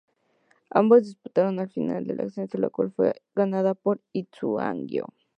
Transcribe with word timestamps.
Ambos 0.71 1.03
disputaron 1.03 1.57
la 1.57 1.67
final 1.67 2.05
por 2.07 2.11
el 2.15 2.21
ascenso, 2.21 2.57
la 2.57 2.71
cual 2.71 2.91
fue 2.91 3.21
ganada 3.35 3.75
por 3.75 4.01
Ituzaingó. 4.13 5.13